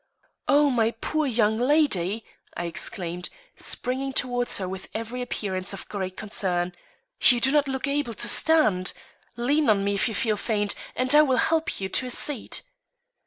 "Oh, 0.47 0.71
my 0.71 0.89
poor 0.99 1.27
young 1.27 1.59
lady," 1.59 2.25
I 2.57 2.65
exclaimed, 2.65 3.29
springing 3.55 4.13
towards 4.13 4.57
her 4.57 4.67
with 4.67 4.89
every 4.95 5.21
appearance 5.21 5.73
of 5.73 5.87
great 5.89 6.17
concern. 6.17 6.73
"You 7.21 7.39
do 7.39 7.51
not 7.51 7.67
look 7.67 7.85
able 7.87 8.15
to 8.15 8.27
stand. 8.27 8.93
Lean 9.35 9.69
on 9.69 9.83
me 9.83 9.93
if 9.93 10.07
you 10.09 10.15
feel 10.15 10.37
faint, 10.37 10.73
and 10.95 11.13
I 11.13 11.21
will 11.21 11.37
help 11.37 11.79
you 11.79 11.87
to 11.87 12.07
a 12.07 12.09
seat." 12.09 12.63